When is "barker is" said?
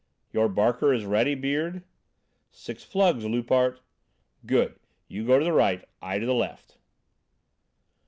0.49-1.05